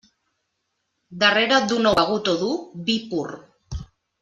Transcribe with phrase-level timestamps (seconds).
[1.25, 2.51] Darrere d'un ou begut o dur,
[2.91, 3.29] vi pur.